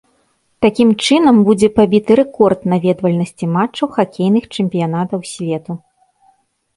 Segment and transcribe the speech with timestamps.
[0.65, 5.71] Такім чынам будзе пабіты рэкорд наведвальнасці матчаў хакейных чэмпіянатаў свету.